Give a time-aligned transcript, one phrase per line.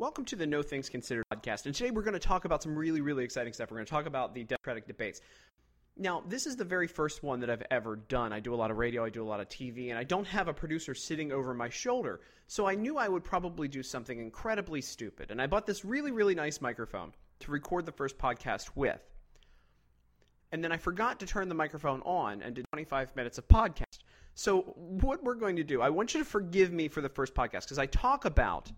[0.00, 1.66] Welcome to the No Things Considered podcast.
[1.66, 3.68] And today we're going to talk about some really, really exciting stuff.
[3.68, 5.20] We're going to talk about the Democratic debates.
[5.96, 8.32] Now, this is the very first one that I've ever done.
[8.32, 10.28] I do a lot of radio, I do a lot of TV, and I don't
[10.28, 12.20] have a producer sitting over my shoulder.
[12.46, 15.32] So I knew I would probably do something incredibly stupid.
[15.32, 19.00] And I bought this really, really nice microphone to record the first podcast with.
[20.52, 23.98] And then I forgot to turn the microphone on and did 25 minutes of podcast.
[24.36, 27.34] So, what we're going to do, I want you to forgive me for the first
[27.34, 28.70] podcast because I talk about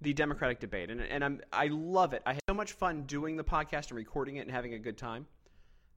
[0.00, 2.22] the Democratic debate, and and I'm I love it.
[2.26, 4.98] I had so much fun doing the podcast and recording it and having a good
[4.98, 5.26] time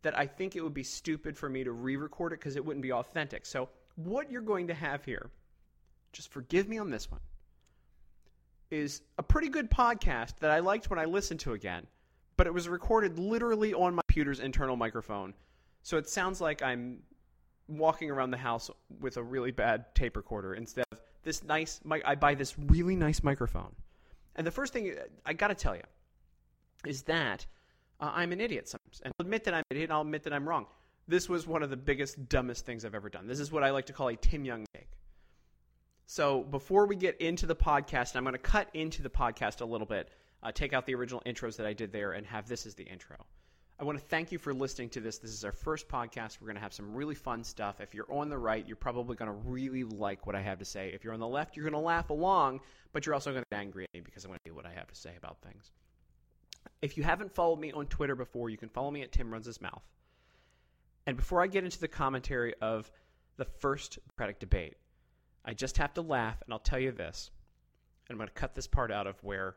[0.01, 2.83] that I think it would be stupid for me to re-record it because it wouldn't
[2.83, 3.45] be authentic.
[3.45, 5.29] So what you're going to have here,
[6.13, 7.19] just forgive me on this one,
[8.71, 11.85] is a pretty good podcast that I liked when I listened to again,
[12.37, 15.33] but it was recorded literally on my computer's internal microphone,
[15.83, 16.99] so it sounds like I'm
[17.67, 18.71] walking around the house
[19.01, 22.01] with a really bad tape recorder instead of this nice mic.
[22.05, 23.75] I buy this really nice microphone
[24.35, 24.93] and the first thing
[25.25, 25.83] I got to tell you
[26.85, 27.45] is that
[27.99, 29.01] uh, I'm an idiot sometimes.
[29.03, 30.67] And I'll admit that I'm an idiot, and I'll admit that I'm wrong.
[31.07, 33.27] This was one of the biggest, dumbest things I've ever done.
[33.27, 34.91] This is what I like to call a Tim Young mistake.
[36.05, 39.65] So before we get into the podcast, I'm going to cut into the podcast a
[39.65, 40.09] little bit,
[40.41, 42.83] uh, take out the original intros that I did there, and have this as the
[42.83, 43.17] intro.
[43.79, 45.19] I want to thank you for listening to this.
[45.19, 46.41] This is our first podcast.
[46.41, 47.79] We're going to have some really fun stuff.
[47.79, 50.65] If you're on the right, you're probably going to really like what I have to
[50.65, 50.91] say.
[50.93, 52.59] If you're on the left, you're going to laugh along,
[52.91, 54.65] but you're also going to get angry at me because I'm going to do what
[54.65, 55.71] I have to say about things.
[56.81, 59.45] If you haven't followed me on Twitter before, you can follow me at Tim Runs
[59.45, 59.83] His Mouth.
[61.07, 62.91] And before I get into the commentary of
[63.37, 64.75] the first Democratic debate,
[65.45, 67.31] I just have to laugh, and I'll tell you this.
[68.09, 69.55] And I'm going to cut this part out of where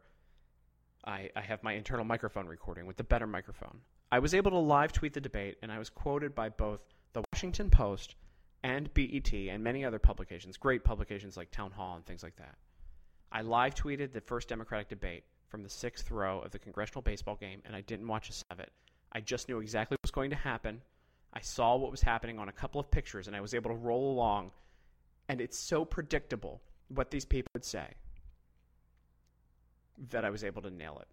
[1.05, 3.81] I, I have my internal microphone recording with the better microphone.
[4.11, 7.25] I was able to live tweet the debate, and I was quoted by both the
[7.33, 8.15] Washington Post
[8.63, 12.57] and BET and many other publications, great publications like Town Hall and things like that.
[13.33, 17.37] I live tweeted the first Democratic debate from the sixth row of the congressional baseball
[17.37, 18.71] game, and I didn't watch a of it.
[19.13, 20.81] I just knew exactly what was going to happen.
[21.33, 23.77] I saw what was happening on a couple of pictures, and I was able to
[23.77, 24.53] roll along.
[25.29, 27.89] And it's so predictable what these people would say
[30.11, 31.09] that I was able to nail it.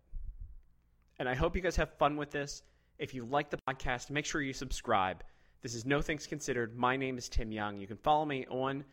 [1.17, 2.63] And I hope you guys have fun with this.
[2.97, 5.23] If you like the podcast, make sure you subscribe.
[5.62, 6.78] This is No Things Considered.
[6.78, 7.78] My name is Tim Young.
[7.78, 8.85] You can follow me on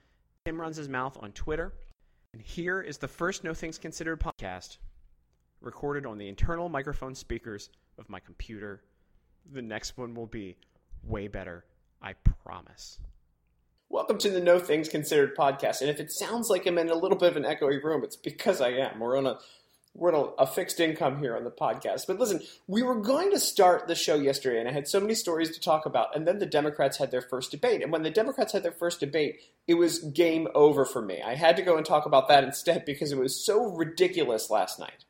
[0.44, 1.72] Tim Runs His Mouth on Twitter.
[2.32, 4.78] And here is the first No Things Considered podcast
[5.60, 8.82] recorded on the internal microphone speakers of my computer.
[9.52, 10.56] The next one will be
[11.04, 11.64] way better,
[12.02, 12.14] I
[12.44, 12.98] promise.
[13.88, 15.80] Welcome to the No Things Considered podcast.
[15.80, 18.16] And if it sounds like I'm in a little bit of an echoey room, it's
[18.16, 18.98] because I am.
[18.98, 19.38] We're on a
[19.96, 22.06] we're on a, a fixed income here on the podcast.
[22.06, 25.14] But listen, we were going to start the show yesterday, and I had so many
[25.14, 26.14] stories to talk about.
[26.14, 27.82] And then the Democrats had their first debate.
[27.82, 31.22] And when the Democrats had their first debate, it was game over for me.
[31.22, 34.78] I had to go and talk about that instead because it was so ridiculous last
[34.78, 35.04] night.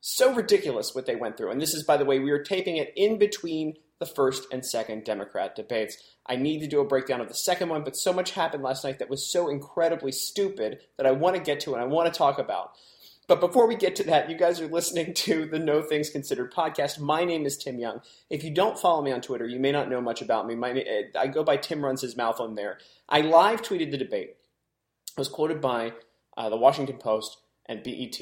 [0.00, 1.50] So ridiculous what they went through.
[1.50, 4.64] And this is, by the way, we are taping it in between the first and
[4.64, 5.96] second Democrat debates.
[6.26, 8.84] I need to do a breakdown of the second one, but so much happened last
[8.84, 12.12] night that was so incredibly stupid that I want to get to and I want
[12.12, 12.72] to talk about.
[13.26, 16.52] But before we get to that, you guys are listening to the No Things Considered
[16.52, 17.00] podcast.
[17.00, 18.00] My name is Tim Young.
[18.28, 20.54] If you don't follow me on Twitter, you may not know much about me.
[20.54, 20.84] My,
[21.18, 22.78] I go by Tim Runs His Mouth on there.
[23.08, 24.36] I live tweeted the debate.
[25.16, 25.94] I was quoted by
[26.36, 28.20] uh, the Washington Post and BET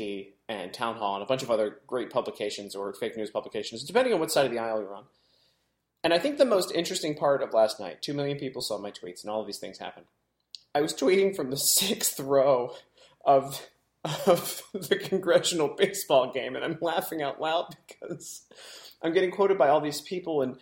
[0.49, 4.15] and Town Hall and a bunch of other great publications or fake news publications, depending
[4.15, 5.05] on what side of the aisle you're on.
[6.05, 8.93] And I think the most interesting part of last night, two million people saw my
[8.93, 10.07] tweets and all of these things happened.
[10.75, 12.75] I was tweeting from the sixth row
[13.25, 13.67] of
[14.05, 18.45] of the congressional baseball game, and I'm laughing out loud because
[19.03, 20.57] I'm getting quoted by all these people, and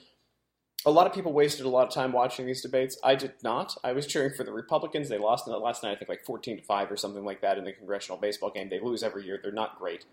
[0.86, 2.98] a lot of people wasted a lot of time watching these debates.
[3.04, 3.76] I did not.
[3.84, 5.08] I was cheering for the Republicans.
[5.08, 7.64] They lost last night, I think, like 14 to five or something like that in
[7.64, 8.70] the congressional baseball game.
[8.70, 9.38] They lose every year.
[9.42, 10.06] They're not great.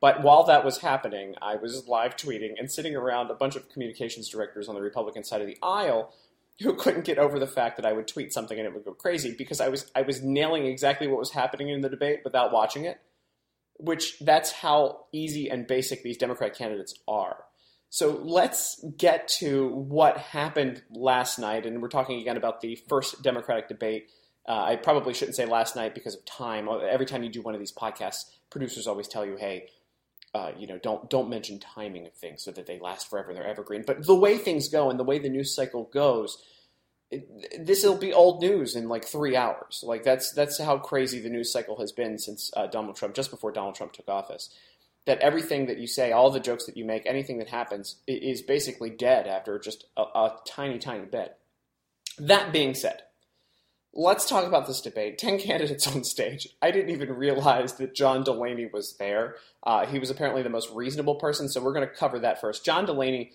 [0.00, 3.68] But while that was happening, I was live tweeting and sitting around a bunch of
[3.68, 6.12] communications directors on the Republican side of the aisle
[6.60, 8.92] who couldn't get over the fact that I would tweet something and it would go
[8.92, 12.52] crazy because I was I was nailing exactly what was happening in the debate without
[12.52, 13.00] watching it.
[13.78, 17.44] Which that's how easy and basic these Democrat candidates are.
[17.88, 23.22] So let's get to what happened last night, and we're talking again about the first
[23.22, 24.08] Democratic debate.
[24.48, 26.68] Uh, I probably shouldn't say last night because of time.
[26.68, 29.68] Every time you do one of these podcasts, producers always tell you, "Hey,
[30.34, 33.36] uh, you know, don't don't mention timing of things so that they last forever and
[33.36, 33.84] they're evergreen.
[33.86, 36.38] But the way things go and the way the news cycle goes,
[37.60, 39.84] this will be old news in like three hours.
[39.86, 43.30] Like that's that's how crazy the news cycle has been since uh, Donald Trump, just
[43.30, 44.48] before Donald Trump took office.
[45.04, 48.40] That everything that you say, all the jokes that you make, anything that happens, is
[48.40, 51.36] basically dead after just a, a tiny, tiny bit.
[52.18, 53.02] That being said,
[53.94, 55.18] let's talk about this debate.
[55.18, 56.48] Ten candidates on stage.
[56.60, 59.36] I didn't even realize that John Delaney was there.
[59.62, 62.64] Uh, he was apparently the most reasonable person, so we're going to cover that first.
[62.64, 63.32] John Delaney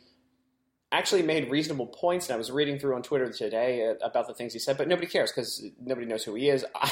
[0.91, 4.53] actually made reasonable points, and I was reading through on Twitter today about the things
[4.53, 6.65] he said, but nobody cares because nobody knows who he is.
[6.75, 6.91] I,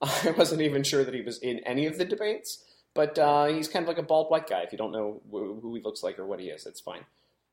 [0.00, 2.64] I wasn't even sure that he was in any of the debates,
[2.94, 4.62] but uh, he's kind of like a bald white guy.
[4.62, 7.04] If you don't know who he looks like or what he is, it's fine.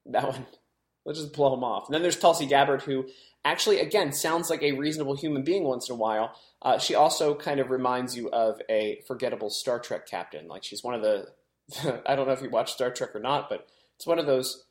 [0.07, 0.45] That one,
[1.05, 1.87] let's just blow him off.
[1.87, 3.07] And then there's Tulsi Gabbard, who
[3.43, 6.35] actually, again, sounds like a reasonable human being once in a while.
[6.61, 10.47] Uh, she also kind of reminds you of a forgettable Star Trek captain.
[10.47, 11.27] Like she's one of the,
[12.05, 14.65] I don't know if you watch Star Trek or not, but it's one of those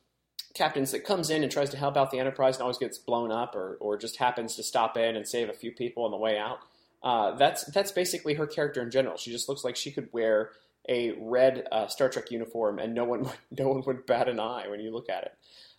[0.53, 3.31] captains that comes in and tries to help out the Enterprise and always gets blown
[3.31, 6.17] up or, or just happens to stop in and save a few people on the
[6.17, 6.59] way out.
[7.03, 9.15] Uh, that's that's basically her character in general.
[9.15, 10.51] She just looks like she could wear
[10.89, 14.67] a red uh, Star Trek uniform and no one no one would bat an eye
[14.67, 15.33] when you look at it.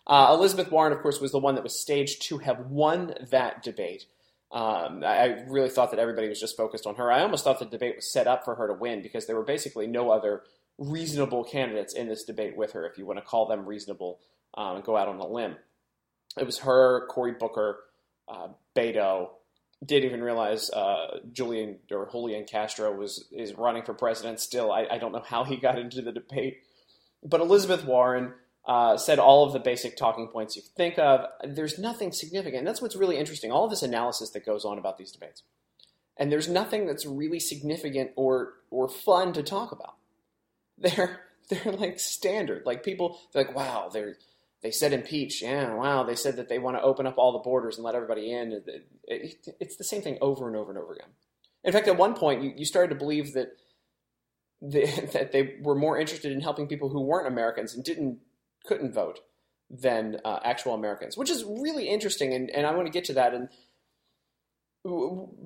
[0.07, 3.61] Uh, Elizabeth Warren, of course, was the one that was staged to have won that
[3.61, 4.05] debate.
[4.51, 7.11] Um, I really thought that everybody was just focused on her.
[7.11, 9.43] I almost thought the debate was set up for her to win because there were
[9.43, 10.43] basically no other
[10.77, 14.19] reasonable candidates in this debate with her, if you want to call them reasonable
[14.53, 15.57] um, and go out on a limb.
[16.39, 17.79] It was her, Cory Booker,
[18.29, 19.29] uh, Beto.
[19.85, 24.71] Didn't even realize uh, Julian or Julian Castro was is running for president still.
[24.71, 26.61] I, I don't know how he got into the debate,
[27.23, 28.33] but Elizabeth Warren
[28.67, 31.25] uh, said all of the basic talking points you could think of.
[31.43, 32.59] There's nothing significant.
[32.59, 33.51] And that's what's really interesting.
[33.51, 35.41] All of this analysis that goes on about these debates,
[36.17, 39.95] and there's nothing that's really significant or or fun to talk about.
[40.77, 42.63] They're they're like standard.
[42.65, 44.17] Like people, they're like, wow, they're
[44.61, 45.41] they said impeach.
[45.41, 46.03] Yeah, wow.
[46.03, 48.51] They said that they want to open up all the borders and let everybody in.
[48.51, 51.09] It, it, it's the same thing over and over and over again.
[51.63, 53.55] In fact, at one point, you, you started to believe that
[54.61, 58.19] the, that they were more interested in helping people who weren't Americans and didn't
[58.67, 59.19] couldn't vote
[59.69, 62.33] than uh, actual Americans, which is really interesting.
[62.33, 63.33] And, and I want to get to that.
[63.33, 63.49] And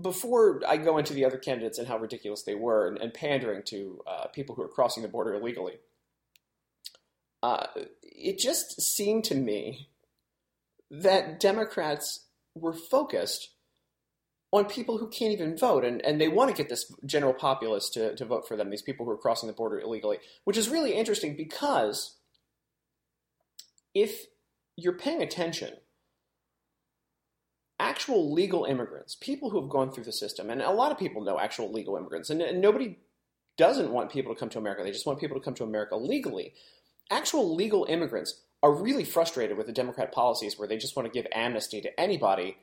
[0.02, 3.64] before I go into the other candidates and how ridiculous they were and, and pandering
[3.68, 5.80] to uh, people who are crossing the border illegally,
[7.42, 7.66] uh,
[8.04, 9.88] it just seemed to me
[10.92, 13.50] that Democrats were focused
[14.52, 17.90] on people who can't even vote, and, and they want to get this general populace
[17.90, 20.70] to, to vote for them, these people who are crossing the border illegally, which is
[20.70, 22.18] really interesting because
[23.94, 24.26] if
[24.78, 25.74] you're paying attention,
[27.80, 31.24] actual legal immigrants, people who have gone through the system, and a lot of people
[31.24, 32.98] know actual legal immigrants, and, and nobody
[33.58, 34.84] doesn't want people to come to America.
[34.84, 36.54] They just want people to come to America legally.
[37.10, 41.14] Actual legal immigrants are really frustrated with the Democrat policies where they just want to
[41.14, 42.58] give amnesty to anybody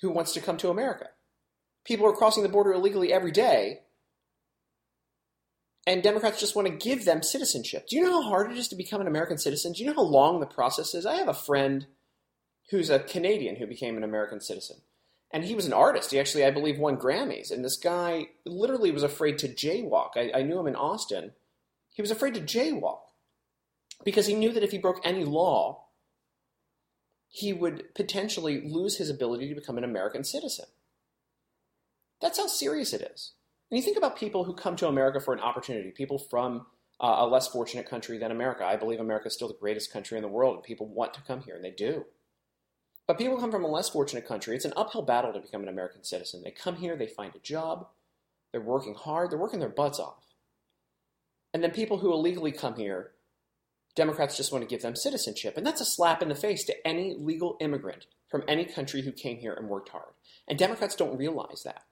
[0.00, 1.06] who wants to come to America.
[1.84, 3.80] People are crossing the border illegally every day,
[5.86, 7.86] and Democrats just want to give them citizenship.
[7.88, 9.72] Do you know how hard it is to become an American citizen?
[9.72, 11.06] Do you know how long the process is?
[11.06, 11.86] I have a friend
[12.70, 14.78] who's a Canadian who became an American citizen.
[15.30, 16.10] And he was an artist.
[16.10, 17.50] He actually, I believe, won Grammys.
[17.50, 20.10] And this guy literally was afraid to jaywalk.
[20.16, 21.32] I, I knew him in Austin.
[21.94, 23.00] He was afraid to jaywalk
[24.04, 25.84] because he knew that if he broke any law,
[27.28, 30.66] he would potentially lose his ability to become an American citizen.
[32.20, 33.32] That's how serious it is.
[33.70, 36.66] And you think about people who come to America for an opportunity, people from
[37.00, 38.64] uh, a less fortunate country than America.
[38.64, 41.22] I believe America is still the greatest country in the world, and people want to
[41.22, 42.04] come here, and they do.
[43.06, 44.56] But people come from a less fortunate country.
[44.56, 46.42] It's an uphill battle to become an American citizen.
[46.42, 47.88] They come here, they find a job,
[48.52, 50.24] they're working hard, they're working their butts off.
[51.52, 53.12] And then people who illegally come here,
[53.94, 55.56] Democrats just want to give them citizenship.
[55.56, 59.12] And that's a slap in the face to any legal immigrant from any country who
[59.12, 60.12] came here and worked hard.
[60.46, 61.84] And Democrats don't realize that.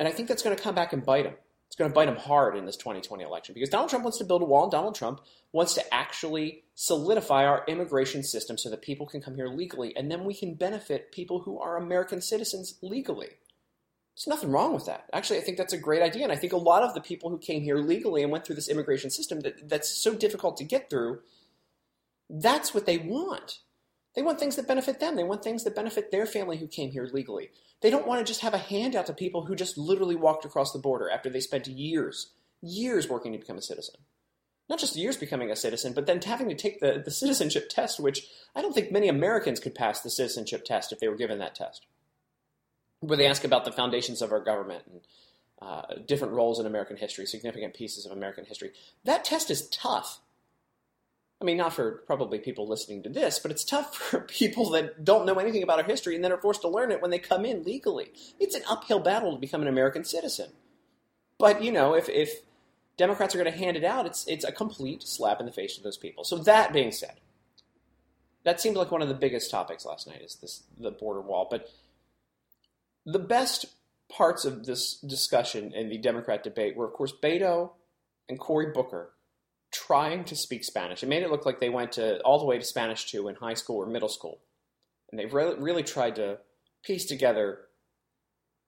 [0.00, 1.34] And I think that's going to come back and bite him.
[1.66, 4.24] It's going to bite him hard in this 2020 election because Donald Trump wants to
[4.24, 5.20] build a wall and Donald Trump
[5.52, 10.10] wants to actually solidify our immigration system so that people can come here legally and
[10.10, 13.28] then we can benefit people who are American citizens legally.
[14.16, 15.04] There's nothing wrong with that.
[15.12, 16.24] Actually, I think that's a great idea.
[16.24, 18.56] And I think a lot of the people who came here legally and went through
[18.56, 21.20] this immigration system that, that's so difficult to get through,
[22.28, 23.58] that's what they want.
[24.16, 25.14] They want things that benefit them.
[25.14, 27.50] They want things that benefit their family who came here legally.
[27.80, 30.72] They don't want to just have a handout to people who just literally walked across
[30.72, 33.96] the border after they spent years, years working to become a citizen.
[34.68, 37.98] Not just years becoming a citizen, but then having to take the, the citizenship test,
[37.98, 41.38] which I don't think many Americans could pass the citizenship test if they were given
[41.38, 41.86] that test.
[43.00, 45.00] Where they ask about the foundations of our government and
[45.62, 48.70] uh, different roles in American history, significant pieces of American history.
[49.04, 50.20] That test is tough.
[51.40, 55.04] I mean, not for probably people listening to this, but it's tough for people that
[55.04, 57.18] don't know anything about our history and then are forced to learn it when they
[57.18, 58.12] come in legally.
[58.38, 60.50] It's an uphill battle to become an American citizen.
[61.38, 62.42] But, you know, if, if
[62.98, 65.76] Democrats are going to hand it out, it's, it's a complete slap in the face
[65.76, 66.24] to those people.
[66.24, 67.14] So, that being said,
[68.44, 71.48] that seemed like one of the biggest topics last night is this the border wall.
[71.50, 71.70] But
[73.06, 73.66] the best
[74.10, 77.70] parts of this discussion in the Democrat debate were, of course, Beto
[78.28, 79.12] and Cory Booker
[79.72, 81.02] trying to speak Spanish.
[81.02, 83.36] It made it look like they went to all the way to Spanish two in
[83.36, 84.40] high school or middle school,
[85.10, 86.38] and they re- really tried to
[86.82, 87.60] piece together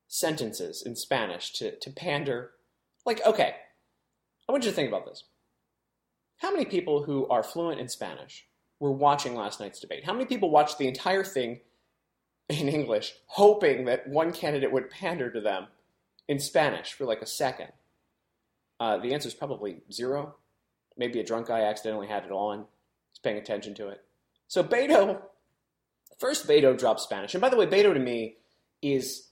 [0.08, 2.50] sentences in Spanish to, to pander.
[3.04, 3.56] Like, okay,
[4.48, 5.24] I want you to think about this.
[6.38, 8.46] How many people who are fluent in Spanish
[8.78, 10.04] were watching last night's debate?
[10.04, 11.60] How many people watched the entire thing
[12.48, 15.68] in English, hoping that one candidate would pander to them
[16.28, 17.68] in Spanish for like a second?
[18.78, 20.34] Uh, the answer is probably zero.
[20.96, 22.66] Maybe a drunk guy accidentally had it on,
[23.12, 24.02] He's paying attention to it.
[24.48, 25.20] So Beto,
[26.18, 27.34] first Beto drops Spanish.
[27.34, 28.36] And by the way, Beto to me
[28.80, 29.28] is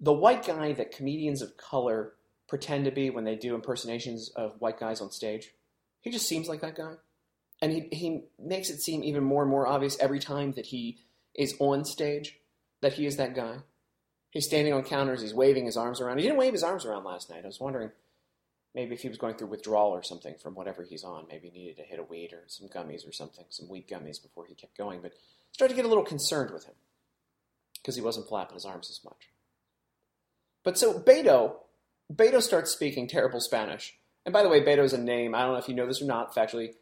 [0.00, 2.12] the white guy that comedians of color
[2.48, 5.52] pretend to be when they do impersonations of white guys on stage.
[6.00, 6.94] He just seems like that guy.
[7.60, 10.98] And he, he makes it seem even more and more obvious every time that he
[11.34, 12.38] is on stage
[12.82, 13.56] that he is that guy.
[14.30, 16.18] He's standing on counters, he's waving his arms around.
[16.18, 17.42] He didn't wave his arms around last night.
[17.44, 17.90] I was wondering
[18.76, 21.58] maybe if he was going through withdrawal or something from whatever he's on, maybe he
[21.58, 24.54] needed to hit a weed or some gummies or something, some weed gummies before he
[24.54, 25.00] kept going.
[25.00, 26.74] But I started to get a little concerned with him
[27.78, 29.30] because he wasn't flapping his arms as much.
[30.62, 31.54] But so Beto,
[32.12, 33.96] Beto starts speaking terrible Spanish.
[34.26, 35.34] And by the way, Beto is a name.
[35.34, 36.34] I don't know if you know this or not.
[36.34, 36.74] Factually,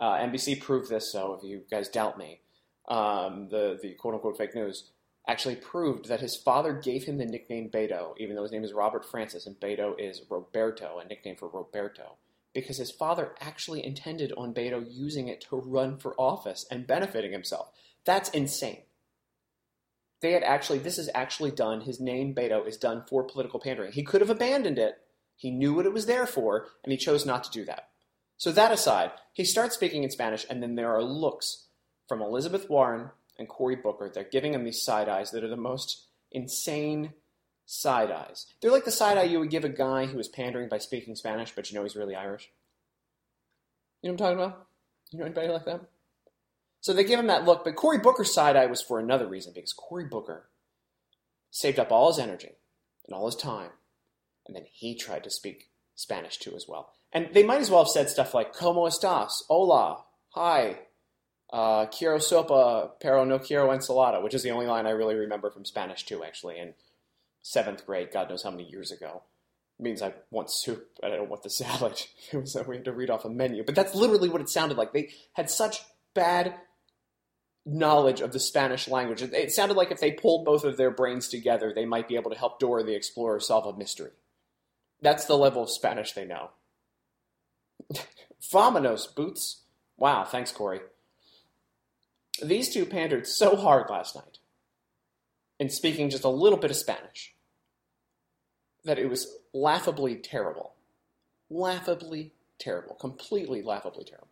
[0.00, 1.12] uh, NBC proved this.
[1.12, 2.40] So if you guys doubt me,
[2.88, 4.90] um, the the quote unquote fake news
[5.26, 8.72] actually proved that his father gave him the nickname Beto, even though his name is
[8.72, 12.16] Robert Francis and Beto is Roberto, a nickname for Roberto,
[12.54, 17.32] because his father actually intended on Beto using it to run for office and benefiting
[17.32, 17.70] himself.
[18.04, 18.82] That's insane.
[20.22, 21.82] They had actually, this is actually done.
[21.82, 23.92] His name, Beto, is done for political pandering.
[23.92, 24.98] He could have abandoned it.
[25.36, 27.90] He knew what it was there for, and he chose not to do that.
[28.38, 31.66] So, that aside, he starts speaking in Spanish, and then there are looks
[32.08, 34.10] from Elizabeth Warren and Cory Booker.
[34.12, 37.12] They're giving him these side eyes that are the most insane
[37.66, 38.46] side eyes.
[38.60, 41.16] They're like the side eye you would give a guy who is pandering by speaking
[41.16, 42.50] Spanish, but you know he's really Irish.
[44.02, 44.66] You know what I'm talking about?
[45.10, 45.80] You know anybody like that?
[46.80, 49.52] So they give him that look, but Cory Booker's side eye was for another reason,
[49.54, 50.48] because Cory Booker
[51.50, 52.52] saved up all his energy
[53.06, 53.70] and all his time,
[54.46, 56.92] and then he tried to speak Spanish too as well.
[57.12, 59.30] And they might as well have said stuff like, Como estás?
[59.48, 60.04] Hola.
[60.34, 60.78] Hi.
[61.52, 65.50] Uh, quiero sopa, pero no quiero ensalada, which is the only line I really remember
[65.50, 66.74] from Spanish too, actually, in
[67.42, 69.22] seventh grade, God knows how many years ago.
[69.78, 72.02] It means I want soup, but I don't want the salad.
[72.32, 73.62] It was, we had to read off a menu.
[73.64, 74.92] But that's literally what it sounded like.
[74.92, 75.82] They had such
[76.14, 76.54] bad
[77.64, 79.22] knowledge of the Spanish language.
[79.22, 82.30] It sounded like if they pulled both of their brains together, they might be able
[82.30, 84.12] to help Dora the Explorer solve a mystery.
[85.02, 86.50] That's the level of Spanish they know.
[88.52, 89.62] Vamonos, Boots.
[89.96, 90.80] Wow, thanks, Cory.
[92.42, 94.38] These two pandered so hard last night
[95.58, 97.34] in speaking just a little bit of Spanish
[98.84, 100.74] that it was laughably terrible.
[101.50, 102.94] Laughably terrible.
[102.94, 104.28] Completely laughably terrible.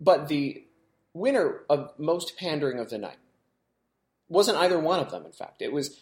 [0.00, 0.64] But the
[1.12, 3.18] winner of most pandering of the night
[4.28, 5.62] wasn't either one of them, in fact.
[5.62, 5.98] It was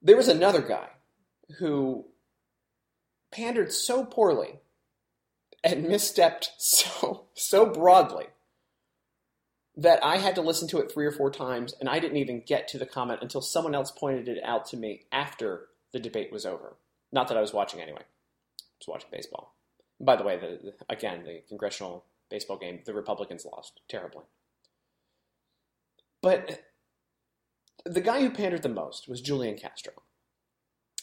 [0.00, 0.88] there was another guy
[1.58, 2.06] who
[3.30, 4.60] pandered so poorly
[5.62, 8.26] and misstepped so so broadly
[9.76, 12.42] that I had to listen to it three or four times, and I didn't even
[12.46, 16.30] get to the comment until someone else pointed it out to me after the debate
[16.30, 16.76] was over.
[17.10, 18.02] Not that I was watching anyway.
[18.02, 19.54] I was watching baseball.
[20.00, 24.24] By the way, the, again, the congressional baseball game, the Republicans lost terribly.
[26.22, 26.62] But
[27.84, 29.92] the guy who pandered the most was Julian Castro.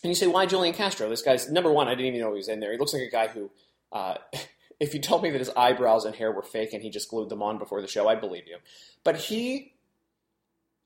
[0.03, 1.09] And you say, why Julian Castro?
[1.09, 1.87] This guy's number one.
[1.87, 2.71] I didn't even know he was in there.
[2.71, 3.51] He looks like a guy who
[3.91, 4.15] uh,
[4.79, 7.29] if you told me that his eyebrows and hair were fake and he just glued
[7.29, 8.57] them on before the show, I'd believe you.
[9.03, 9.73] But he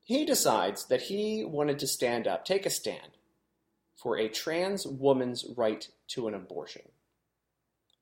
[0.02, 3.16] he decides that he wanted to stand up, take a stand
[3.96, 6.82] for a trans woman's right to an abortion.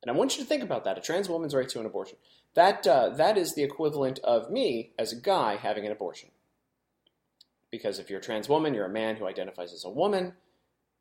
[0.03, 2.17] And I want you to think about that: a trans woman's right to an abortion.
[2.55, 6.31] That uh, that is the equivalent of me as a guy having an abortion.
[7.71, 10.35] Because if you're a trans woman, you're a man who identifies as a woman.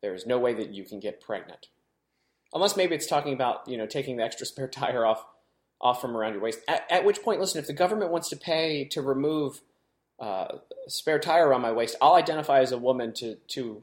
[0.00, 1.68] There is no way that you can get pregnant
[2.52, 5.24] unless maybe it's talking about you know taking the extra spare tire off
[5.80, 6.60] off from around your waist.
[6.68, 9.60] At, at which point, listen, if the government wants to pay to remove
[10.20, 13.82] uh, spare tire around my waist, I'll identify as a woman to to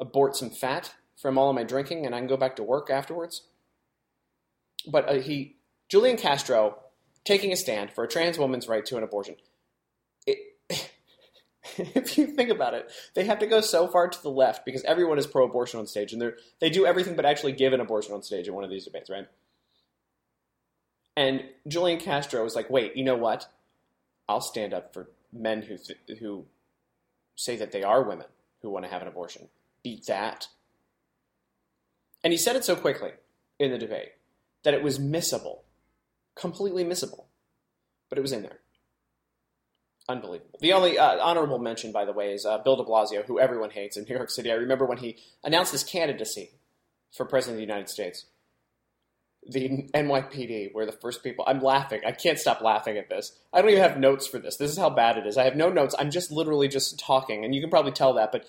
[0.00, 2.90] abort some fat from all of my drinking, and I can go back to work
[2.90, 3.42] afterwards.
[4.86, 5.56] But uh, he,
[5.88, 6.78] Julian Castro,
[7.24, 9.36] taking a stand for a trans woman's right to an abortion.
[10.26, 10.38] It,
[11.76, 14.82] if you think about it, they have to go so far to the left because
[14.84, 18.14] everyone is pro-abortion on stage, and they they do everything but actually give an abortion
[18.14, 19.28] on stage in one of these debates, right?
[21.16, 23.46] And Julian Castro was like, "Wait, you know what?
[24.28, 25.76] I'll stand up for men who
[26.16, 26.46] who
[27.36, 28.26] say that they are women
[28.60, 29.48] who want to have an abortion.
[29.82, 30.48] Beat that.
[32.22, 33.10] And he said it so quickly
[33.58, 34.12] in the debate
[34.62, 35.60] that it was missable,
[36.36, 37.24] completely missable,
[38.08, 38.58] but it was in there.
[40.12, 40.58] Unbelievable.
[40.60, 43.70] The only uh, honorable mention, by the way, is uh, Bill de Blasio, who everyone
[43.70, 44.52] hates in New York City.
[44.52, 46.50] I remember when he announced his candidacy
[47.16, 48.26] for president of the United States.
[49.48, 51.46] The NYPD were the first people.
[51.48, 52.02] I'm laughing.
[52.06, 53.38] I can't stop laughing at this.
[53.54, 54.58] I don't even have notes for this.
[54.58, 55.38] This is how bad it is.
[55.38, 55.94] I have no notes.
[55.98, 58.32] I'm just literally just talking, and you can probably tell that.
[58.32, 58.44] But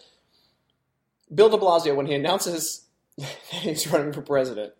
[1.33, 4.73] Bill de Blasio, when he announces that he's running for president,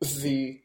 [0.00, 0.60] the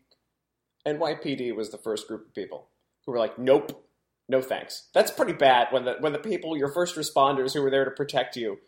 [0.88, 2.67] NYPD was the first group of people
[3.05, 3.87] who were like, "Nope,
[4.27, 7.72] no thanks." That's pretty bad when the when the people, your first responders who were
[7.72, 8.60] there to protect you,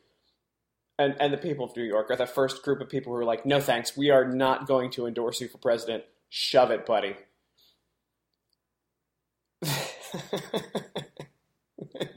[0.97, 3.25] and and the people of New York are the first group of people who are
[3.25, 7.15] like, "No thanks, we are not going to endorse you for president." Shove it, buddy.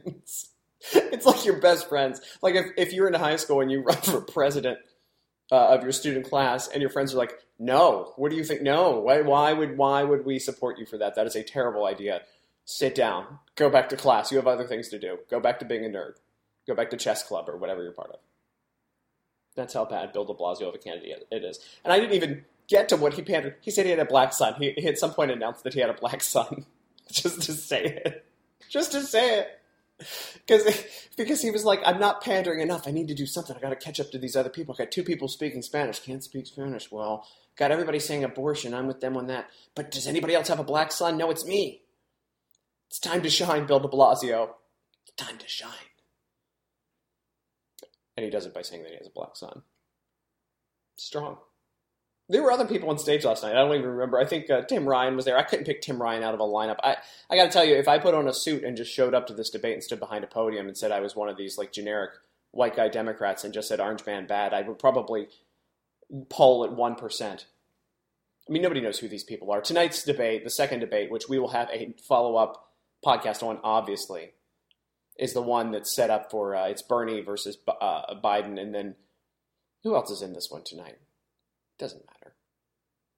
[0.04, 0.50] it's,
[0.94, 2.20] it's like your best friends.
[2.42, 4.78] Like if, if you're in high school and you run for president
[5.50, 8.62] uh, of your student class, and your friends are like, "No, what do you think?
[8.62, 11.14] No, why, why would why would we support you for that?
[11.14, 12.22] That is a terrible idea.
[12.64, 14.30] Sit down, go back to class.
[14.30, 15.18] You have other things to do.
[15.28, 16.14] Go back to being a nerd.
[16.66, 18.20] Go back to chess club or whatever you're part of."
[19.54, 21.58] That's how bad Bill De Blasio of a candidate it is.
[21.84, 23.56] And I didn't even get to what he pandered.
[23.60, 24.54] He said he had a black son.
[24.54, 26.64] He, he at some point announced that he had a black son,
[27.10, 28.24] just to say it,
[28.70, 29.62] just to say it
[30.46, 30.84] because
[31.16, 32.86] because he was like, I'm not pandering enough.
[32.86, 33.56] I need to do something.
[33.56, 34.74] I got to catch up to these other people.
[34.74, 36.00] I got two people speaking Spanish.
[36.00, 36.90] Can't speak Spanish.
[36.90, 37.26] Well,
[37.56, 38.74] got everybody saying abortion.
[38.74, 39.48] I'm with them on that.
[39.74, 41.16] But does anybody else have a black son?
[41.16, 41.82] No, it's me.
[42.92, 44.50] It's time to shine, Bill De Blasio.
[45.06, 45.70] It's time to shine.
[48.18, 49.62] And he does it by saying that he has a black son.
[50.96, 51.38] Strong.
[52.28, 53.52] There were other people on stage last night.
[53.52, 54.20] I don't even remember.
[54.20, 55.38] I think uh, Tim Ryan was there.
[55.38, 56.76] I couldn't pick Tim Ryan out of a lineup.
[56.84, 56.98] I,
[57.30, 59.26] I got to tell you, if I put on a suit and just showed up
[59.28, 61.56] to this debate and stood behind a podium and said I was one of these
[61.56, 62.10] like generic
[62.50, 65.28] white guy Democrats and just said Orange Man bad, I would probably
[66.28, 67.46] poll at one percent.
[68.46, 69.62] I mean, nobody knows who these people are.
[69.62, 72.68] Tonight's debate, the second debate, which we will have a follow up
[73.04, 74.32] podcast on, obviously,
[75.18, 78.94] is the one that's set up for uh, it's Bernie versus uh, Biden, and then
[79.82, 80.98] who else is in this one tonight?
[81.78, 82.34] Doesn't matter.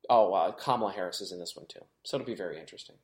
[0.09, 2.97] Oh, uh, Kamala Harris is in this one too, so it'll be very interesting.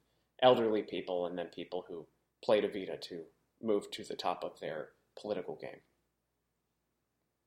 [0.43, 2.07] Elderly people, and then people who
[2.43, 3.23] played Evita to
[3.63, 4.89] move to the top of their
[5.21, 5.81] political game.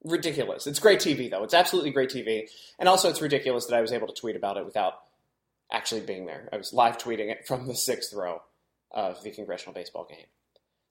[0.04, 0.68] Ridiculous.
[0.68, 1.44] It's great TV though.
[1.44, 2.44] It's absolutely great TV,
[2.80, 4.94] and also it's ridiculous that I was able to tweet about it without
[5.72, 6.50] actually being there.
[6.54, 8.42] I was live tweeting it from the sixth row
[8.94, 10.26] of the congressional baseball game.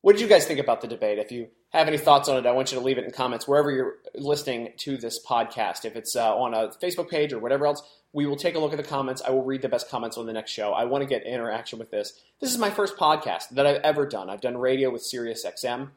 [0.02, 1.18] What did you guys think about the debate?
[1.18, 3.46] If you have any thoughts on it, I want you to leave it in comments
[3.46, 5.84] wherever you're listening to this podcast.
[5.84, 8.72] If it's uh, on a Facebook page or whatever else, we will take a look
[8.72, 9.22] at the comments.
[9.24, 10.72] I will read the best comments on the next show.
[10.72, 12.20] I want to get interaction with this.
[12.40, 14.28] This is my first podcast that I've ever done.
[14.28, 15.90] I've done radio with SiriusXM.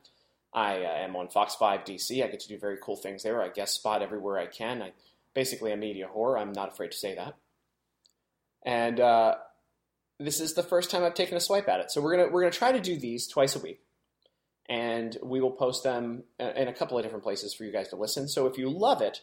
[0.53, 2.23] I uh, am on Fox 5 DC.
[2.23, 3.41] I get to do very cool things there.
[3.41, 4.83] I guest spot everywhere I can.
[4.83, 4.93] I
[5.33, 6.39] basically a media whore.
[6.39, 7.35] I'm not afraid to say that.
[8.63, 9.35] And uh,
[10.19, 11.91] this is the first time I've taken a swipe at it.
[11.91, 13.81] So we're gonna we're gonna try to do these twice a week
[14.67, 17.95] and we will post them in a couple of different places for you guys to
[17.95, 18.27] listen.
[18.27, 19.21] So if you love it,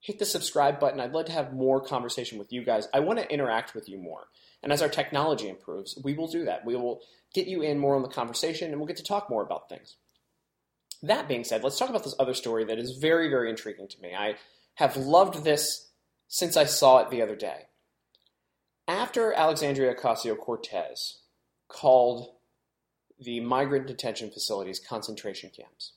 [0.00, 1.00] hit the subscribe button.
[1.00, 2.88] I'd love to have more conversation with you guys.
[2.92, 4.24] I want to interact with you more.
[4.62, 6.66] And as our technology improves, we will do that.
[6.66, 7.00] We will
[7.32, 9.96] get you in more on the conversation and we'll get to talk more about things.
[11.02, 14.00] That being said, let's talk about this other story that is very, very intriguing to
[14.00, 14.14] me.
[14.14, 14.36] I
[14.74, 15.88] have loved this
[16.28, 17.66] since I saw it the other day.
[18.88, 21.20] After Alexandria Ocasio Cortez
[21.68, 22.28] called
[23.18, 25.92] the migrant detention facilities concentration camps.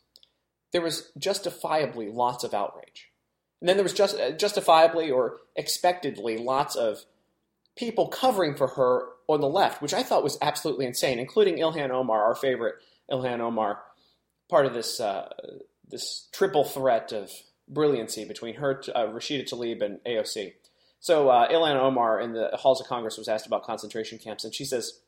[0.72, 3.12] There was justifiably lots of outrage.
[3.60, 7.06] And then there was just uh, justifiably or expectedly lots of
[7.76, 11.90] people covering for her on the left, which I thought was absolutely insane, including Ilhan
[11.90, 12.76] Omar, our favorite
[13.10, 13.80] Ilhan Omar,
[14.50, 15.30] part of this uh,
[15.88, 17.32] this triple threat of
[17.68, 20.54] brilliancy between her, uh, Rashida Tlaib, and AOC.
[21.06, 24.56] So uh, Ilhan Omar in the halls of Congress was asked about concentration camps, and
[24.56, 25.02] she says,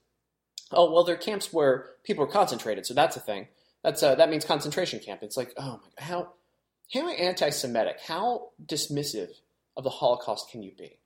[0.71, 3.47] oh well, they're camps where people are concentrated, so that's a thing.
[3.83, 5.23] That's uh, that means concentration camp.
[5.23, 6.33] It's like, oh my, how
[6.93, 9.29] how anti-Semitic, how dismissive
[9.75, 10.99] of the Holocaust can you be?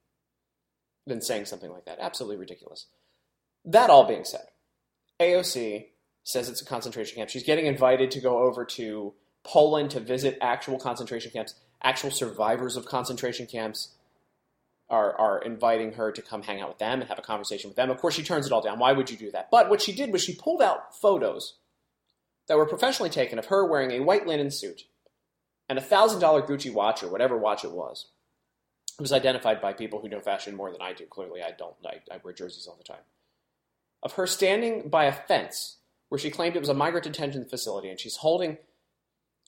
[1.08, 2.88] Than saying something like that, absolutely ridiculous.
[3.64, 4.48] That all being said,
[5.22, 5.86] AOC
[6.26, 7.30] says it's a concentration camp.
[7.30, 9.14] She's getting invited to go over to
[9.46, 13.96] Poland to visit actual concentration camps, actual survivors of concentration camps
[14.92, 17.78] are, are inviting her to come hang out with them and have a conversation with
[17.78, 17.90] them.
[17.90, 18.78] Of course, she turns it all down.
[18.78, 19.50] Why would you do that?
[19.50, 21.58] But what she did was she pulled out photos
[22.48, 24.84] that were professionally taken of her wearing a white linen suit
[25.70, 28.10] and a $1,000 Gucci watch or whatever watch it was.
[29.00, 31.06] It was identified by people who know fashion more than I do.
[31.06, 31.76] Clearly, I don't.
[31.86, 33.04] I, I wear jerseys all the time.
[34.04, 35.78] Of her standing by a fence
[36.10, 38.58] where she claimed it was a migrant detention facility, and she's holding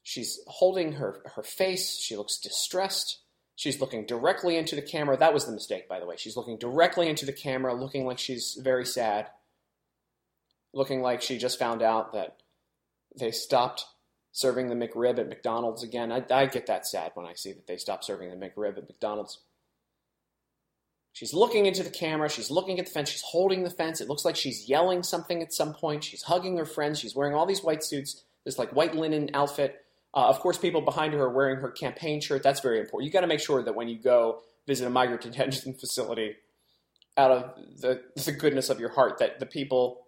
[0.01, 1.99] she's holding her her face.
[2.01, 3.19] She looks distressed.
[3.56, 5.16] She's looking directly into the camera.
[5.16, 6.16] That was the mistake, by the way.
[6.18, 9.28] She's looking directly into the camera, looking like she's very sad,
[10.74, 12.38] looking like she just found out that
[13.18, 13.86] they stopped
[14.32, 16.12] serving the McRib at McDonald's again.
[16.12, 18.89] I, I get that sad when I see that they stopped serving the McRib at
[18.89, 19.39] McDonald's.
[21.13, 22.28] She's looking into the camera.
[22.28, 23.10] She's looking at the fence.
[23.10, 24.02] She's holding the fence.
[24.02, 26.04] It looks like she's yelling something at some point.
[26.04, 27.00] She's hugging her friends.
[27.00, 29.83] She's wearing all these white suits, this like white linen outfit.
[30.15, 32.43] Uh, of course, people behind her are wearing her campaign shirt.
[32.43, 33.08] That's very important.
[33.08, 36.36] You got to make sure that when you go visit a migrant detention facility,
[37.17, 40.02] out of the, the goodness of your heart, that the people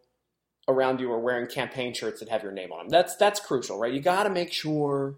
[0.67, 2.89] around you are wearing campaign shirts that have your name on them.
[2.89, 3.93] That's that's crucial, right?
[3.93, 5.15] You got to make sure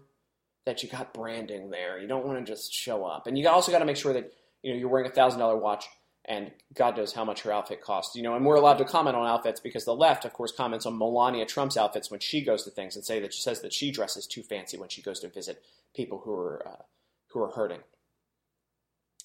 [0.66, 1.98] that you got branding there.
[1.98, 4.30] You don't want to just show up, and you also got to make sure that
[4.62, 5.86] you know you're wearing a thousand dollar watch
[6.28, 8.14] and God knows how much her outfit costs.
[8.14, 10.84] You know, and we're allowed to comment on outfits because the left, of course, comments
[10.84, 13.72] on Melania Trump's outfits when she goes to things and say that she says that
[13.72, 15.62] she dresses too fancy when she goes to visit
[15.96, 16.82] people who are uh,
[17.32, 17.80] who are hurting.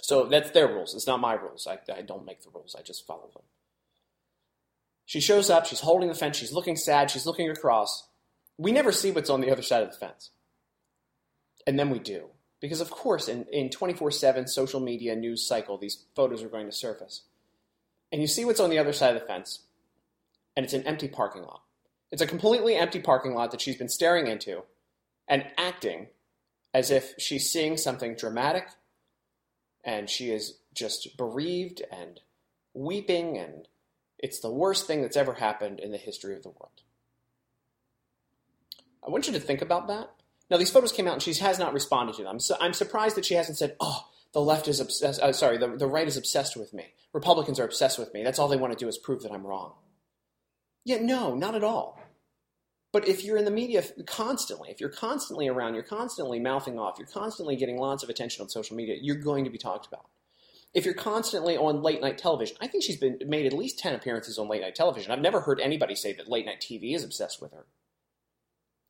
[0.02, 0.96] So that's their rules.
[0.96, 1.68] It's not my rules.
[1.68, 2.76] I, I don't make the rules.
[2.78, 3.44] I just follow them.
[5.06, 5.66] She shows up.
[5.66, 6.38] She's holding the fence.
[6.38, 7.12] She's looking sad.
[7.12, 8.08] She's looking across.
[8.58, 10.32] We never see what's on the other side of the fence,
[11.68, 12.28] and then we do.
[12.64, 16.72] Because, of course, in, in 24-7 social media news cycle, these photos are going to
[16.72, 17.24] surface.
[18.10, 19.64] And you see what's on the other side of the fence,
[20.56, 21.60] and it's an empty parking lot.
[22.10, 24.64] It's a completely empty parking lot that she's been staring into
[25.28, 26.08] and acting
[26.74, 28.70] as if she's seeing something dramatic
[29.84, 32.22] and she is just bereaved and
[32.74, 33.68] weeping and
[34.20, 36.82] it's the worst thing that's ever happened in the history of the world.
[39.06, 40.12] I want you to think about that
[40.54, 42.40] now, these photos came out and she has not responded to them.
[42.40, 45.68] So I'm surprised that she hasn't said, oh, the left is obsessed, uh, sorry, the,
[45.76, 46.94] the right is obsessed with me.
[47.12, 48.24] Republicans are obsessed with me.
[48.24, 49.74] That's all they want to do is prove that I'm wrong.
[50.86, 52.00] Yeah, no, not at all.
[52.92, 57.00] But if you're in the media constantly, if you're constantly around, you're constantly mouthing off,
[57.00, 60.06] you're constantly getting lots of attention on social media, you're going to be talked about.
[60.76, 63.96] If you're constantly on late night television, I think she's been made at least 10
[63.96, 65.12] appearances on late night television.
[65.12, 67.66] I've never heard anybody say that late night TV is obsessed with her.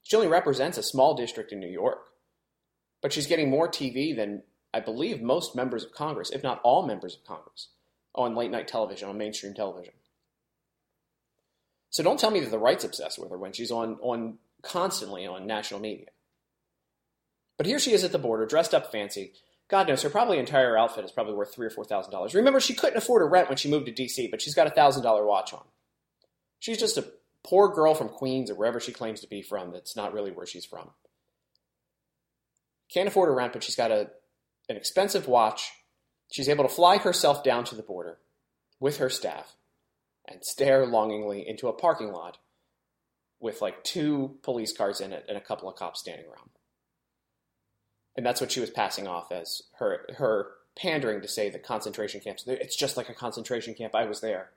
[0.03, 2.09] She only represents a small district in New York,
[3.01, 6.85] but she's getting more TV than I believe most members of Congress, if not all
[6.85, 7.69] members of Congress,
[8.13, 9.93] on late night television, on mainstream television.
[11.89, 15.27] So don't tell me that the right's obsessed with her when she's on, on constantly
[15.27, 16.07] on national media.
[17.57, 19.33] But here she is at the border, dressed up fancy.
[19.69, 22.33] God knows her probably entire outfit is probably worth three or four thousand dollars.
[22.33, 24.71] Remember, she couldn't afford a rent when she moved to DC, but she's got a
[24.71, 25.63] thousand dollar watch on.
[26.59, 27.05] She's just a
[27.43, 30.45] poor girl from Queens or wherever she claims to be from that's not really where
[30.45, 30.89] she's from.
[32.89, 34.10] Can't afford a rent, but she's got a,
[34.69, 35.71] an expensive watch.
[36.32, 38.19] She's able to fly herself down to the border
[38.79, 39.56] with her staff
[40.27, 42.38] and stare longingly into a parking lot
[43.39, 46.49] with like two police cars in it and a couple of cops standing around.
[48.15, 52.21] And that's what she was passing off as her her pandering to say the concentration
[52.21, 52.45] camps.
[52.47, 53.95] It's just like a concentration camp.
[53.95, 54.51] I was there.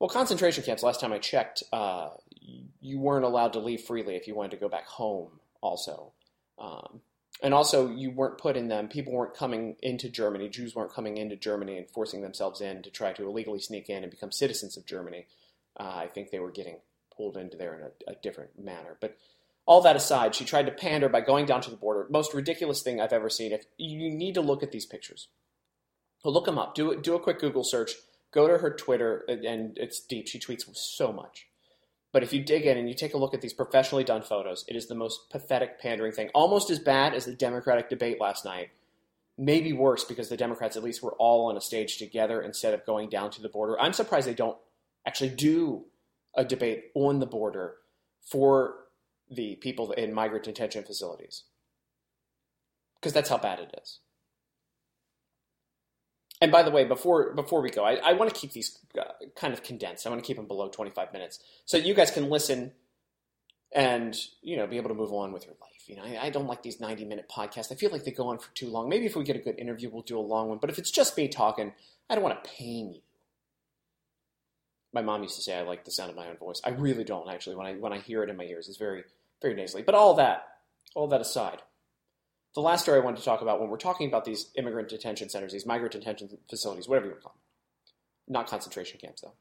[0.00, 2.08] Well, concentration camps, last time I checked, uh,
[2.80, 6.12] you weren't allowed to leave freely if you wanted to go back home, also.
[6.58, 7.02] Um,
[7.42, 11.18] and also, you weren't put in them, people weren't coming into Germany, Jews weren't coming
[11.18, 14.76] into Germany and forcing themselves in to try to illegally sneak in and become citizens
[14.76, 15.26] of Germany.
[15.78, 16.78] Uh, I think they were getting
[17.14, 18.96] pulled into there in a, a different manner.
[19.00, 19.18] But
[19.66, 22.06] all that aside, she tried to pander by going down to the border.
[22.10, 23.52] Most ridiculous thing I've ever seen.
[23.52, 25.28] If you need to look at these pictures,
[26.24, 26.74] look them up.
[26.74, 27.92] Do do a quick Google search.
[28.32, 30.28] Go to her Twitter, and it's deep.
[30.28, 31.48] She tweets so much.
[32.12, 34.64] But if you dig in and you take a look at these professionally done photos,
[34.68, 36.30] it is the most pathetic pandering thing.
[36.34, 38.70] Almost as bad as the Democratic debate last night.
[39.38, 42.84] Maybe worse because the Democrats at least were all on a stage together instead of
[42.84, 43.80] going down to the border.
[43.80, 44.58] I'm surprised they don't
[45.06, 45.86] actually do
[46.34, 47.76] a debate on the border
[48.20, 48.74] for
[49.30, 51.44] the people in migrant detention facilities.
[52.96, 54.00] Because that's how bad it is.
[56.40, 59.04] And by the way, before before we go, I, I want to keep these uh,
[59.36, 60.06] kind of condensed.
[60.06, 62.72] I want to keep them below 25 minutes so you guys can listen
[63.72, 65.70] and you know be able to move on with your life.
[65.86, 67.70] You know, I, I, don't like these 90 minute podcasts.
[67.72, 68.88] I feel like they go on for too long.
[68.88, 70.58] Maybe if we get a good interview, we'll do a long one.
[70.58, 71.72] But if it's just me talking,
[72.08, 73.00] I don't want to pain you.
[74.92, 76.60] My mom used to say I like the sound of my own voice.
[76.64, 77.56] I really don't actually.
[77.56, 79.04] When I when I hear it in my ears, it's very
[79.42, 79.82] very nasally.
[79.82, 80.46] But all that
[80.94, 81.62] all that aside,
[82.54, 85.28] the last story I wanted to talk about when we're talking about these immigrant detention
[85.28, 89.34] centers, these migrant detention facilities, whatever you want to call them, not concentration camps though.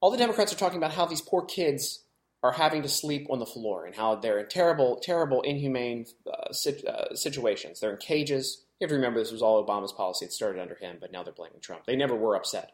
[0.00, 2.04] All the Democrats are talking about how these poor kids
[2.42, 6.52] are having to sleep on the floor and how they're in terrible, terrible, inhumane uh,
[6.52, 7.78] sit, uh, situations.
[7.78, 8.64] They're in cages.
[8.80, 10.24] You have to remember this was all Obama's policy.
[10.24, 11.86] It started under him, but now they're blaming Trump.
[11.86, 12.72] They never were upset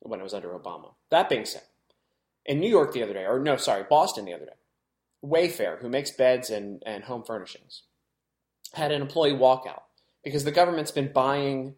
[0.00, 0.94] when it was under Obama.
[1.10, 1.64] That being said,
[2.46, 4.52] in New York the other day, or no, sorry, Boston the other day.
[5.22, 7.82] Wayfair, who makes beds and, and home furnishings,
[8.74, 9.82] had an employee walkout
[10.22, 11.74] because the government's been buying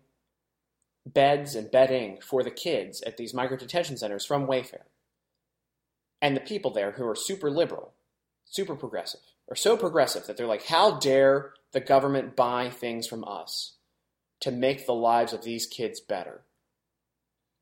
[1.06, 4.82] beds and bedding for the kids at these micro detention centers from Wayfair.
[6.20, 7.92] And the people there who are super liberal,
[8.44, 13.24] super progressive, are so progressive that they're like, how dare the government buy things from
[13.24, 13.74] us
[14.40, 16.42] to make the lives of these kids better?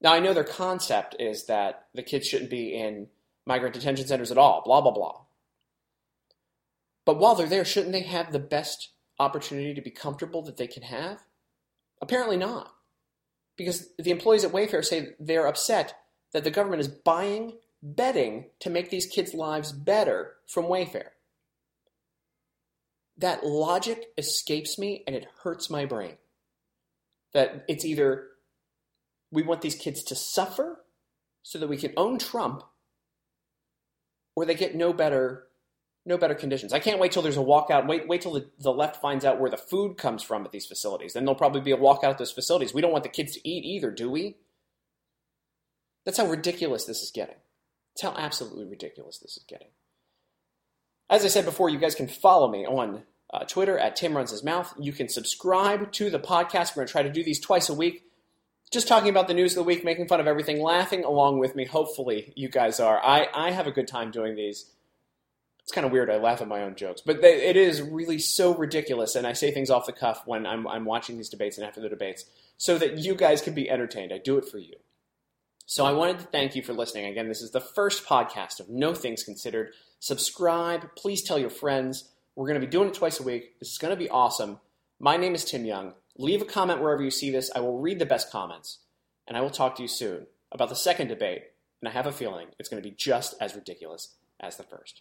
[0.01, 3.09] Now, I know their concept is that the kids shouldn't be in
[3.47, 5.21] migrant detention centers at all, blah, blah, blah.
[7.05, 10.67] But while they're there, shouldn't they have the best opportunity to be comfortable that they
[10.67, 11.21] can have?
[12.01, 12.73] Apparently not.
[13.57, 15.95] Because the employees at Wayfair say they're upset
[16.33, 21.09] that the government is buying bedding to make these kids' lives better from Wayfair.
[23.19, 26.17] That logic escapes me and it hurts my brain.
[27.33, 28.29] That it's either
[29.31, 30.81] we want these kids to suffer
[31.43, 32.63] so that we can own Trump,
[34.35, 35.45] or they get no better
[36.07, 36.73] no better conditions.
[36.73, 37.87] I can't wait till there's a walkout.
[37.87, 40.67] Wait, wait till the, the left finds out where the food comes from at these
[40.67, 41.15] facilities.
[41.15, 42.75] Then there'll probably be a walkout at those facilities.
[42.75, 44.37] We don't want the kids to eat either, do we?
[46.05, 47.37] That's how ridiculous this is getting.
[47.95, 49.69] That's how absolutely ridiculous this is getting.
[51.09, 54.31] As I said before, you guys can follow me on uh, Twitter at Tim Runs
[54.31, 54.75] His Mouth.
[54.79, 56.71] You can subscribe to the podcast.
[56.71, 58.03] We're going to try to do these twice a week.
[58.71, 61.55] Just talking about the news of the week, making fun of everything, laughing along with
[61.55, 61.65] me.
[61.65, 62.99] Hopefully, you guys are.
[62.99, 64.71] I, I have a good time doing these
[65.65, 66.11] it's kind of weird.
[66.11, 69.15] I laugh at my own jokes, but they, it is really so ridiculous.
[69.17, 71.81] And I say things off the cuff when I'm, I'm watching these debates and after
[71.81, 72.27] the debates
[72.59, 74.13] so that you guys can be entertained.
[74.13, 74.75] I do it for you.
[75.65, 77.07] So I wanted to thank you for listening.
[77.07, 79.73] Again, this is the first podcast of No Things Considered.
[80.01, 80.95] Subscribe.
[80.97, 82.11] Please tell your friends.
[82.37, 83.59] We're going to be doing it twice a week.
[83.59, 84.61] This is going to be awesome.
[85.01, 85.95] My name is Tim Young.
[86.19, 87.51] Leave a comment wherever you see this.
[87.57, 88.81] I will read the best comments.
[89.27, 91.45] And I will talk to you soon about the second debate.
[91.81, 95.01] And I have a feeling it's going to be just as ridiculous as the first.